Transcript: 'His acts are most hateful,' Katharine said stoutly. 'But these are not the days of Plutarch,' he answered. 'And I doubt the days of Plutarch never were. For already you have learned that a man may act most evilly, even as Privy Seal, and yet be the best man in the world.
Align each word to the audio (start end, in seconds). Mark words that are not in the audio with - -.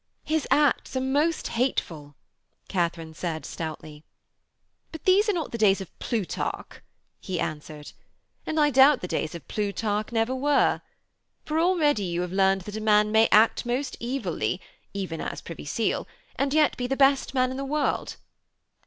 'His 0.23 0.47
acts 0.49 0.95
are 0.95 0.99
most 0.99 1.49
hateful,' 1.49 2.15
Katharine 2.67 3.13
said 3.13 3.45
stoutly. 3.45 4.03
'But 4.91 5.03
these 5.05 5.29
are 5.29 5.33
not 5.33 5.51
the 5.51 5.59
days 5.59 5.79
of 5.79 5.91
Plutarch,' 5.99 6.81
he 7.19 7.39
answered. 7.39 7.91
'And 8.47 8.59
I 8.59 8.71
doubt 8.71 9.01
the 9.01 9.07
days 9.07 9.35
of 9.35 9.47
Plutarch 9.47 10.11
never 10.11 10.33
were. 10.33 10.81
For 11.45 11.59
already 11.59 12.05
you 12.05 12.21
have 12.21 12.33
learned 12.33 12.61
that 12.61 12.75
a 12.77 12.81
man 12.81 13.11
may 13.11 13.27
act 13.31 13.63
most 13.63 13.95
evilly, 14.01 14.59
even 14.91 15.21
as 15.21 15.39
Privy 15.39 15.65
Seal, 15.65 16.07
and 16.35 16.51
yet 16.51 16.77
be 16.77 16.87
the 16.87 16.97
best 16.97 17.35
man 17.35 17.51
in 17.51 17.57
the 17.57 17.63
world. 17.63 18.15